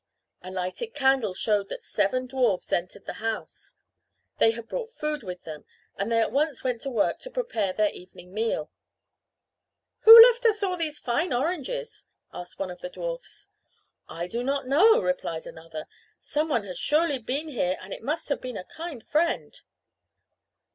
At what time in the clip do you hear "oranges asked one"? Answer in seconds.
11.31-12.71